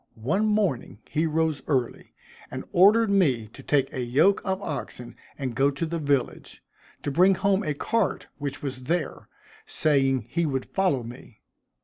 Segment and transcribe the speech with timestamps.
[0.15, 2.15] One morning he rose early,
[2.49, 6.63] and ordered me to take a yoke of oxen and go to the village,
[7.03, 9.27] to bring home a cart which was there,
[9.67, 11.41] saying he would follow me.